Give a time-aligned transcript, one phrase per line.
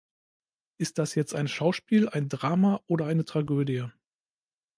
[0.79, 3.85] Ist das jetzt ein Schauspiel, ein Drama oder eine Tragödie?